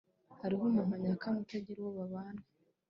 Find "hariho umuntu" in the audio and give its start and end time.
0.41-0.93